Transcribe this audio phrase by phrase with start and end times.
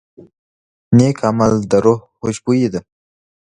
[0.97, 2.79] نیک عمل د روح خوشبويي ده.